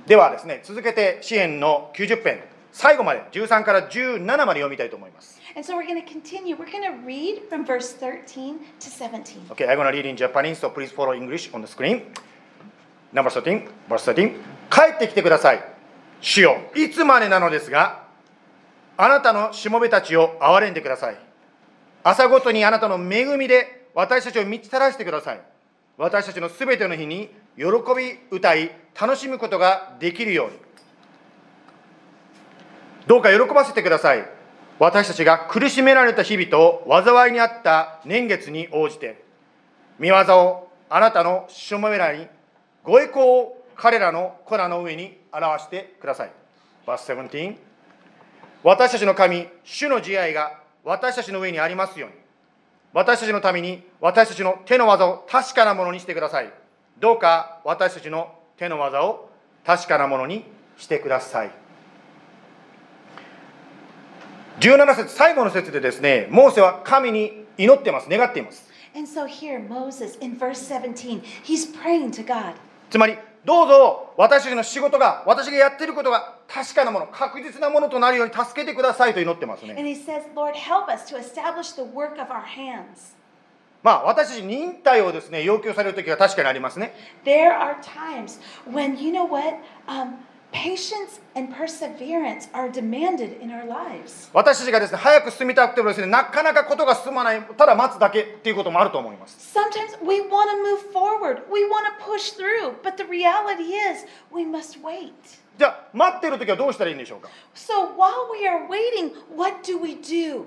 [0.07, 6.57] ではですね続けて支援の90編最後まで13から17まで読みたいと思います And so we're going to continue.
[6.57, 9.51] We're going to read from verse 13 to 17.
[9.51, 12.01] Okay, I'm gonna read in Japanese, so please follow English on the screen.
[13.13, 14.35] Number 13, verse 13.
[14.69, 15.63] 帰ってきてください。
[16.19, 18.06] 主よ、いつまでなのですが、
[18.97, 21.17] あなたのしもべたちを憐れんでください。
[22.03, 25.41] 朝ごとにあなたの恵みで私たちを満ち足らせてください。
[25.97, 30.57] 私たちのすべての日に喜び歌い、楽しむことができるように。
[33.07, 34.29] どうか喜ばせてください。
[34.79, 39.23] 私たちが苦しめられた日々と災いにあった年月に応じて、
[39.97, 42.27] 見業をあなたのしもべらに、
[42.83, 46.31] ご栄光を彼らの子らの上に表してください。
[46.85, 47.57] バス17
[48.63, 52.15] 私たちの神、主の慈愛が私たちの上にありますように。
[52.93, 56.51] 私たちのために私たちの手の技を確かなものにしてください。
[56.99, 59.29] どうか私たちの手の技を
[59.65, 60.45] 確かなものに
[60.77, 61.51] してください。
[64.59, 68.67] 17節最後の節でですね、モーセは神に祈ってます、願っています。
[68.95, 72.53] And so here, Moses, in verse 17, he's praying to God.
[72.89, 79.75] つまり、どうぞ私たちの仕事が、私がやっていることが確かなもの、確実なものとなるように助けてくださいと祈ってますね。
[79.77, 83.15] And he says, Lord, help us to establish the work of our hands.
[83.83, 86.95] まあ、私たち忍耐をですね、要求される時が確かにありますね。
[87.23, 89.57] There are times when, you know what?
[89.87, 90.15] Um,
[90.51, 94.29] patience and perseverance are demanded in our lives.
[94.33, 99.55] 私たちがですね、早く進みたくてもですね、なかなかことが進まない、ただ待つだけっていうこともあると思います。
[99.55, 104.43] Sometimes we want to move forward, we want to push through, but the reality is we
[104.43, 105.13] must wait.
[105.57, 110.45] じゃあ、待っている時はどうしたらいいんでしょうか So while we are waiting, what do we do?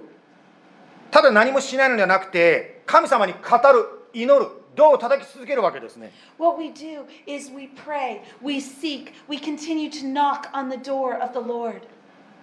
[1.11, 3.39] ただ何もしないのではなくて、神様に語
[3.73, 4.47] る、祈る、
[4.77, 6.13] どう叩き続けるわけですね。
[6.39, 11.33] What we do is we pray, we seek, we continue to knock on the door of
[11.33, 11.83] the Lord.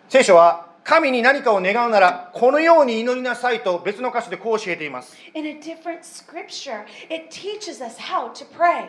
[0.10, 8.88] 聖書は神に何かを願うならこのように祈りなさいと別の箇所でこう教えています In a different scripture, it teaches us how to pray.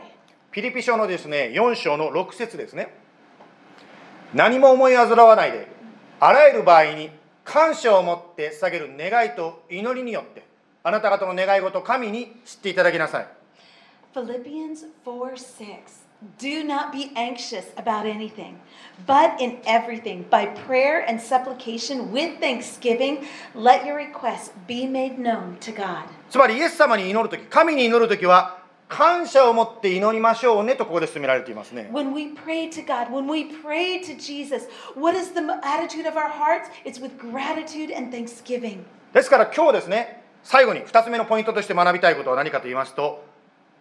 [0.52, 2.94] ピリピ書のですね4章の6節ですね
[4.34, 5.68] 何も思い煩わないで
[6.20, 7.10] あらゆる場合に
[7.44, 10.44] 感謝を持って捧げる願いと祈りによって
[10.82, 13.28] あなた方の願い事を神に知っていただきなさい
[14.14, 16.08] Philippians 4 6.
[16.40, 18.56] Do not be anxious about anything,
[19.06, 25.56] but in everything, by prayer and supplication with thanksgiving, let your requests be made known
[25.60, 26.06] to God.
[26.28, 36.08] つまりイエス様に祈るとき神に祈るときは感謝を持って祈りましょうねとここで進められていますね When we pray to God, when we pray to Jesus, what is the attitude
[36.08, 36.70] of our hearts?
[36.84, 38.84] It's with gratitude and thanksgiving.
[39.12, 43.22] ですから今日ですね最後に2つ目のポイントとして学びたいことは何かと言いますと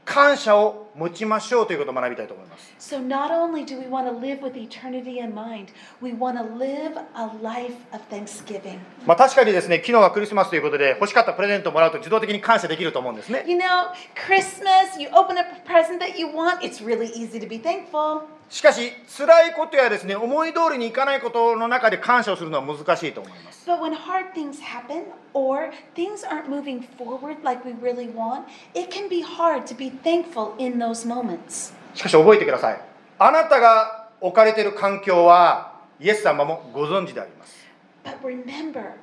[0.04, 5.68] 感謝を持ちましょうということを学びたいと思います So, not only do we want to live with eternity in mind,
[6.02, 8.80] we want to live a life of thanksgiving.
[9.06, 17.40] まあ確かにですね昨日はクリスマスということで欲しかったプレゼントをもらうと自動的に感謝できると思うんですね You know, Christmas, you open up a present that you want, it's really easy
[17.40, 18.24] to be thankful.
[18.50, 28.46] しかし辛いことやですね思い通りにいかないことの中で感謝をするのは難しいと思います But when hard things happen or things aren't moving forward like we really want,
[28.74, 31.74] it can be hard to be thankful in those moments.
[31.94, 32.82] しかし覚えてください
[33.20, 37.58] あなたが置かれている環境はイエス様もご存知であります
[38.04, 38.94] But remember,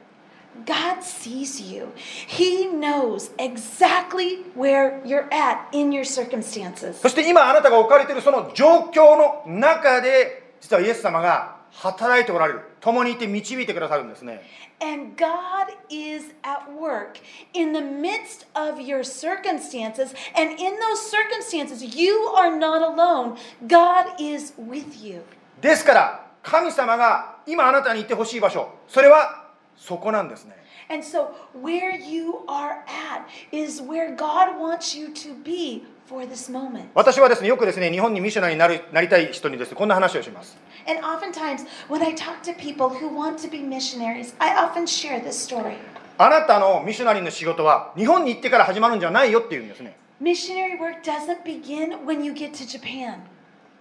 [0.65, 1.89] God sees you.
[2.27, 6.95] He knows exactly where you're at in your circumstances.
[6.95, 14.43] そして今あなたが置かれているその状況の中で実はイエス様が働いておられる共にいて導いてくださるんですね
[14.81, 17.19] And God is at work
[17.55, 20.15] in the midst of your circumstances.
[20.37, 23.37] And in those circumstances, you are not alone.
[23.67, 25.23] God is with you.
[25.63, 29.45] ですから神様が今あなたに行ってほしい場所それは
[29.77, 36.53] そこなんですね And so, where you are at is where God wants you to be for this
[36.53, 36.89] moment.
[36.95, 44.86] 私はですねよくですね日本にミッショナリーになるなりたい人にですねこんな話をします And oftentimes, when I talk to people who want to be missionaries, I often
[44.86, 45.76] share this story.
[46.18, 53.20] あなたのミッショナリーの仕事は日本に行ってから始まるんじゃないよっていうんですね Missionary work doesn't begin when you get to Japan.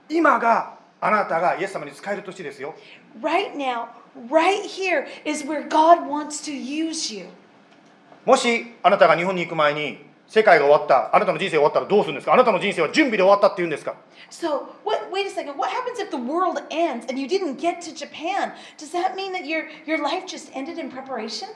[0.08, 2.74] 今があなたがイエス様に使える年ですよ
[3.20, 3.88] Right now,
[4.30, 7.26] right here is where God wants to use you.
[8.24, 9.98] もしあなたが日本に行く前に
[10.33, 13.93] 世界が終わったあなたの人生が終わったらどうするんですかあなたの人生は準備で終わったって言うんですか
[14.31, 15.59] So, what, wait a second.
[15.59, 18.51] What happens if the world ends and you didn't get to Japan?
[18.79, 21.49] Does that mean that your, your life just ended in preparation?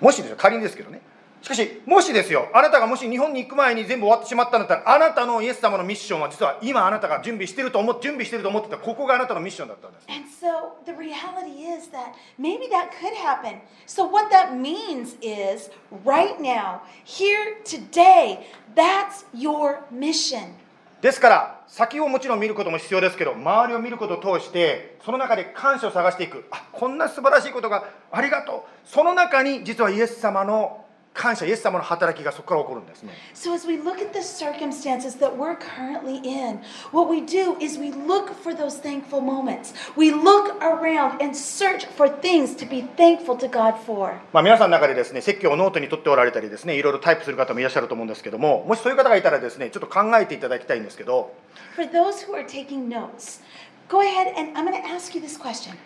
[0.00, 1.00] もしですよ仮にですけどね
[1.42, 13.60] しかしもしですよあなたがもし日本に行く前に全部終わってしまったんだったらあなたのイエス様のミッションは実は今あなたが準備してると思って準備してると思ってたここがあなたのミッションだったんです And so the reality is that maybe that could happen.
[13.86, 15.70] So, what that means is
[16.04, 20.54] right now, here, today, that's your mission.
[21.00, 30.84] ですから先をもちろん見ることも必要ですけど周りを見ることを通してその中で感謝を探していくあこんな素晴らしいことがありがとうその中に実はイエス様の
[31.20, 36.60] 感謝イエス様の働きがそこから起こるんですね So, as we look at the circumstances that we're currently in,
[36.92, 39.74] what we do is we look for those thankful moments.
[39.98, 44.14] We look around and search for things to be thankful to God for.
[44.32, 51.34] まあ、皆さんの中でですね説教をノートに取っておられたりですねいろいろタイプする方もいらっしゃると思うんですけどももしそういう方がいたらですねちょっと考えていただきたいんですけど
[51.76, 53.42] For those who are taking notes,
[53.90, 55.76] go ahead and I'm going to ask you this question.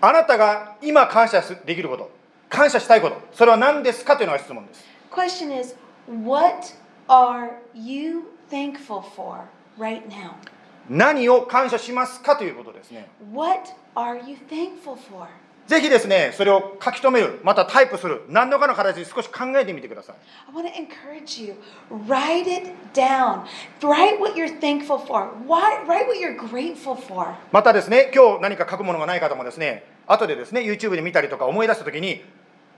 [0.00, 2.10] あなたが今感謝すできること
[2.54, 5.74] 感謝したいことそれは何ですかというのが質問です Question is,
[6.24, 6.74] what
[7.08, 9.40] are you thankful for
[9.78, 10.34] right now?
[10.88, 15.26] 何を感謝しますかということですね What are you thankful for?
[15.66, 20.16] ぜひですねそれを書き留めるまたタイプする何らかの形で少し考えてみてください
[20.48, 21.54] I want to encourage you.
[22.06, 23.44] Write it down.
[23.80, 25.30] Write what you're thankful for.
[25.46, 27.34] Why, write what you're grateful for.
[27.50, 32.22] またですね今日何か書くものがない方もですね後でですね YouTube で見たりとか思い出した時に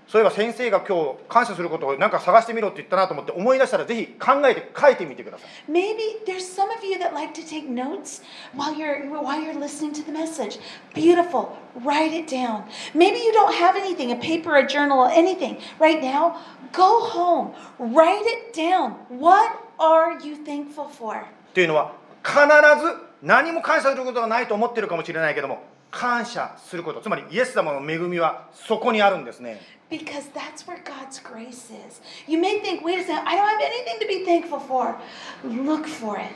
[0.08, 8.22] そういえば先生が今日感謝することを何か探してみろって言ったなと思って思い出したらぜひ考えて書いてみてください Maybe there's some of you that like to take notes
[8.54, 10.60] while you're while you're listening to the message.
[10.94, 11.56] Beautiful.
[11.84, 12.64] Write it down.
[12.94, 15.58] Maybe you don't have anything, a paper, a journal, anything.
[15.80, 16.36] Right now,
[16.72, 17.52] go home.
[17.78, 18.94] Write it down.
[19.08, 21.26] What are you thankful for?
[21.52, 21.92] というのは
[22.22, 25.62] 必ず何も感謝することがないと思ってるかもしれないけども
[25.96, 32.02] 感謝することつまりイエス様の恵みはそこにあるんですね Because that's where God's grace is.
[32.26, 34.96] You may think, wait a second, I don't have anything to be thankful for.
[35.44, 36.32] Look for it.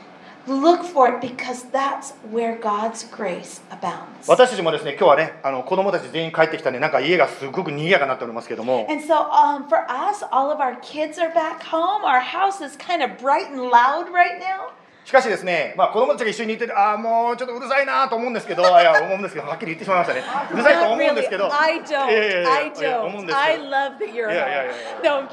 [0.47, 4.27] look for it because that's where God's grace abounds.
[4.27, 12.03] 私たちもですね今日はねあの子供たち全員帰ってきたんでなんか家がすごく賑やかになっておりますけども And so, um, for us, all of our kids are back home.
[12.03, 14.71] Our house is kind of bright and loud right now.
[15.03, 20.23] しかしですね、まあ、子供たちが一緒にいて,ああ、もうちょっとうるさいなと思うんですけど、いや、思うんですけど、はっきり言ってしまいましたね。
[20.53, 21.49] うるさいと思うんですけど。
[21.53, 22.47] I don't.
[22.47, 23.35] I don't.
[23.35, 24.71] I love that you're home.
[25.03, 25.27] No, I'm.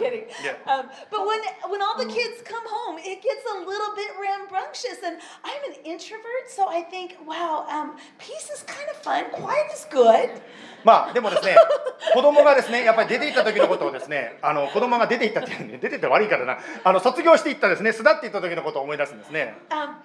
[1.10, 5.02] But when, when all the kids come home, it gets a little bit rambunctious.
[5.04, 9.30] And I'm an introvert, so I think, wow, um, peace is kind of fun.
[9.30, 10.40] Quiet is good.
[10.84, 11.56] まあ、でもですね、
[12.14, 19.57] 子供がですね、やっぱり出て行た時のことをですね、あの、子供が出て行たっていうね、出てて悪いからな、あの、卒業して行ったですね、巣立って行った時のことを思い出すんですね。
[19.70, 19.96] Um,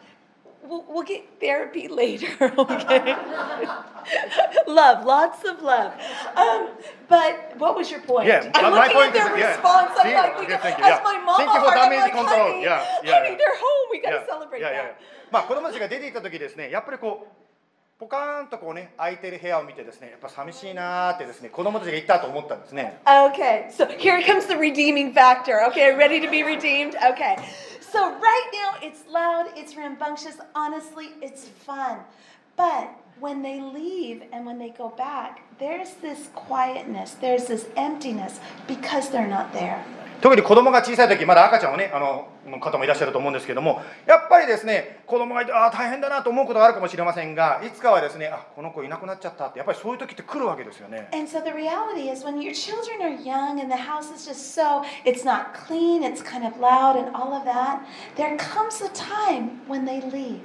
[0.66, 3.14] We'll, we'll get therapy later, okay?
[4.66, 5.91] love, lots of love.
[6.38, 6.70] um,
[7.10, 8.28] but what was your point?
[8.28, 9.56] Yeah, I'm my point is- yeah.
[9.56, 9.91] response.
[9.97, 10.14] I'm See?
[10.16, 10.84] like, Okay, thank you.
[10.86, 11.01] as Yeah.
[11.04, 12.47] my mom Thank you for damage like, control.
[12.47, 13.12] honey, Yeah, yeah.
[13.24, 13.88] Honey, they're home.
[13.91, 14.95] We い got や to celebrate いやいや that.
[15.32, 25.62] まあ子供たちが出て行った時ですねやっぱりこうポカーンとこうね空いてる部屋を見てですねやっぱ寂しいなーってですね子供たちが言ったと思ったんですね Okay, so here comes the redeeming factor.
[25.70, 26.95] Okay, ready to be redeemed?
[26.95, 27.36] Okay.
[27.93, 30.37] So right now it's loud, it's rambunctious.
[30.55, 31.99] Honestly, it's fun.
[32.57, 32.89] But
[33.19, 39.11] when they leave and when they go back, there's this quietness, there's this emptiness because
[39.11, 39.85] they're not there.
[40.24, 42.30] 特に子供が小さい時まだ赤ちゃんをねあの
[42.61, 54.55] 方もいらっしゃると思うんですけどもやっぱりですね子供がいてああ大変だなと思うことがあるかもしれませんがいつかはですねあこの子いなくなっちゃったってやっぱりそういう時って来るわけですよね And so the reality is when your children are young and the house is just
[54.55, 57.82] so it's not clean, it's kind of loud and all of that,
[58.15, 60.39] there comes a time when they leave.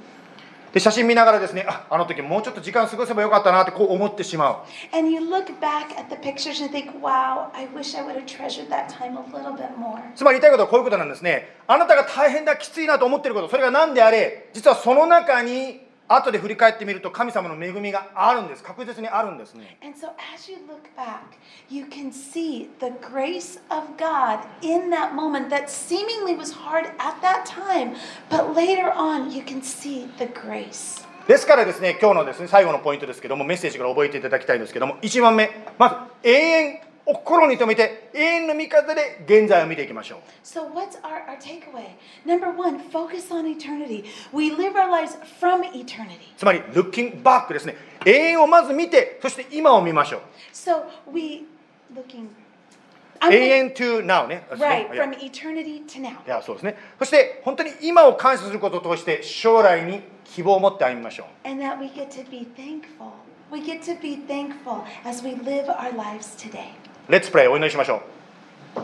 [0.73, 8.15] で写真見ながらですねああの時もうちょっと時間過ごせばよかったなってこう思ってしまう And you look back at the pictures and think, wow, I wish I would
[8.15, 9.99] have treasured that time a little bit more.
[10.15, 21.37] つまり言いたいことはこういうことなんですねあなたが大変だきついなと思っていることそれが何であれ実はその中に後で振り返ってみると神様の恵みがあるんです確実にあるんですね And so as you look back,
[21.69, 27.21] you can see the grace of God in that moment that seemingly was hard at
[27.21, 27.95] that time,
[28.29, 31.07] but later on you can see the grace.
[31.27, 41.95] ですからですね今日のですね最後のポイントですけどもメッセージから覚えていただきたいんですけども1番目まず永遠を心に留めて永遠の見方で現在を見ていきましょう So, what's our, our takeaway?
[42.25, 44.05] Number one, focus on eternity.
[44.31, 46.33] We live our lives from eternity.
[46.37, 50.21] つまり looking back ですね永遠をまず見てそして今を見ましょう
[50.53, 51.45] So, we
[51.93, 52.27] looking.
[53.21, 56.25] I'm 永遠 to now ね right, from eternity to now.
[56.25, 63.11] いやそうですねそして本当に今を感謝することを通して将来に希望を持って歩みましょう And that we get to be thankful.
[63.51, 66.69] We get to be thankful as we live our lives today.
[67.09, 68.03] Let's pray お祈りしましょ
[68.77, 68.83] う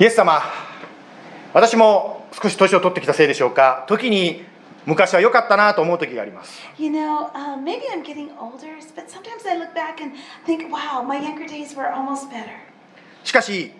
[0.00, 0.40] イエス様
[1.52, 4.44] 私も少し年を取ってきたせいでしょうか時に
[4.86, 10.14] 昔は良かったなと思う時があります You know, um, maybe I'm getting older, but sometimes I look back and
[10.46, 12.50] think, wow, my younger days were almost better.
[13.24, 13.72] しかし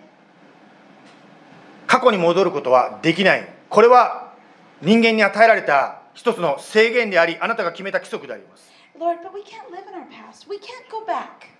[1.87, 4.33] 過去に戻ることはできないこれは
[4.81, 8.69] 人間に与えられた一つの制限でありあなたが決めた規則であります
[8.99, 10.49] Lord, but we can't live in our past.
[10.49, 11.58] We can't go back.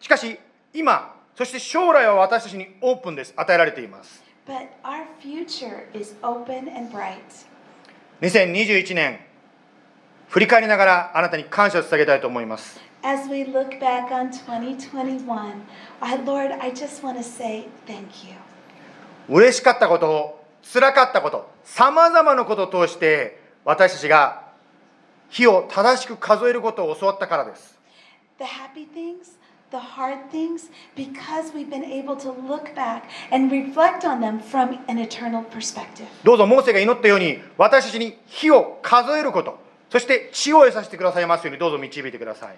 [0.00, 0.38] しかし
[0.72, 7.18] 今そして将来は私たちにオープンです与えられています But our future is open and bright.
[8.20, 9.20] 2021年
[10.28, 15.62] 振り返りながらあなたに感謝を捧げたいと思います As we look back on 2021,
[16.00, 18.34] I, Lord, I just want to say thank you.
[19.28, 24.48] 嬉しかったこと辛かったことさまざまなことを通して私たちが
[25.28, 27.78] 日を正しく数えることを教わったからです
[28.38, 29.38] The happy things,
[36.24, 39.58] どうぞモーセが祈ったように私たちに火を数えること。
[39.90, 42.56] そして血を得させてくださいますようにどうぞ導いてください。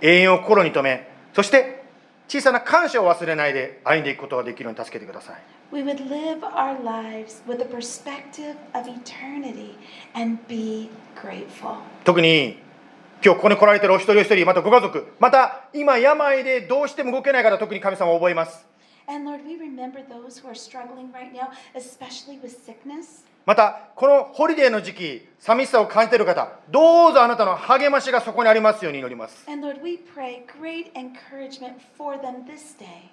[0.00, 1.84] 永遠を心に留め、そして
[2.28, 5.59] 小さな感謝を忘れないで歩んでいくことができるように助けてください。
[5.72, 9.76] We would live our lives with a perspective of eternity
[10.14, 11.76] and be grateful.
[12.04, 12.58] 特に
[13.24, 18.66] 今日ここに来られているお一人お一人またご家族また今病でどうしても動けない方特に神様を覚えます
[19.06, 23.24] And Lord, we remember those who are struggling right now, especially with sickness.
[23.46, 33.10] またこのホリデーの時期寂しさを感じている方どうぞあなたの励ましがそこにありますように祈ります And Lord, we pray great encouragement for them this day.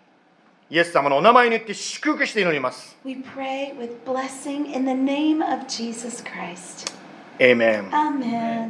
[0.69, 6.93] イエス様のお名前によって祝福して祈ります We pray with blessing in the name of Jesus Christ.
[7.39, 8.65] エイメン Amen.